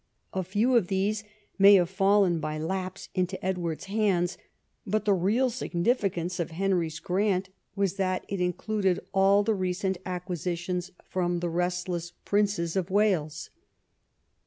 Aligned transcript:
A 0.33 0.41
few 0.43 0.75
of 0.75 0.87
these 0.87 1.23
may 1.59 1.75
have 1.75 1.87
fallen 1.91 2.39
by 2.39 2.57
lapse 2.57 3.09
into 3.13 3.45
Edward's 3.45 3.85
hands, 3.85 4.35
but 4.83 5.05
the 5.05 5.13
real 5.13 5.51
significance 5.51 6.39
of 6.39 6.49
Henry's 6.49 6.99
grant 6.99 7.49
was 7.75 7.97
that 7.97 8.25
it 8.27 8.41
included 8.41 8.99
all 9.13 9.43
the 9.43 9.53
recent 9.53 9.99
acquisitions 10.03 10.89
from 11.05 11.39
the 11.39 11.49
restless 11.51 12.13
Princes 12.25 12.75
of 12.75 12.89
Wales. 12.89 13.51